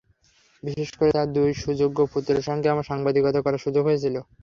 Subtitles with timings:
[0.63, 4.15] বিশেষ করে তাঁর দুই সুযোগ্য পুত্রের সঙ্গে আমার সাংবাদিকতা করার সুযোগ হয়েছিল।